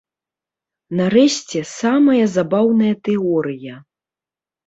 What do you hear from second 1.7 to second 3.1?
самая забаўная